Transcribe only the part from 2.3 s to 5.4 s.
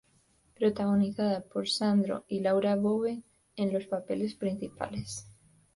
Laura Bove en los papeles principales.